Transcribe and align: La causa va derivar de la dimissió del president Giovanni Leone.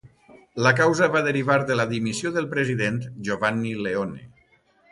La 0.67 0.69
causa 0.79 1.09
va 1.15 1.21
derivar 1.27 1.57
de 1.71 1.77
la 1.81 1.85
dimissió 1.91 2.31
del 2.39 2.47
president 2.55 2.99
Giovanni 3.29 3.75
Leone. 3.89 4.27